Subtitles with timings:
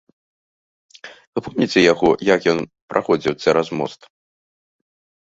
[1.33, 2.65] Вы помніце яго, як ён
[2.95, 4.01] праходзіў цераз мост?